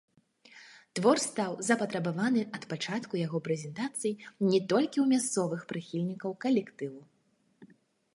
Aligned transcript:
Твор 0.99 1.17
стаў 1.23 1.51
запатрабаваны 1.67 2.41
ад 2.59 2.63
пачатку 2.71 3.13
яго 3.25 3.41
прэзентацыі 3.47 4.13
не 4.51 4.59
толькі 4.73 4.97
ў 5.03 5.05
мясцовых 5.13 5.61
прыхільнікаў 5.73 6.31
калектыву. 6.47 6.99